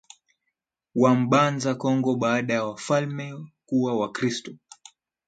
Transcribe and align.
wa 0.95 1.15
Mbanza 1.15 1.75
Kongo 1.75 2.15
Baada 2.15 2.53
ya 2.53 2.63
wafalme 2.65 3.51
kuwa 3.65 3.99
Wakristo 3.99 4.55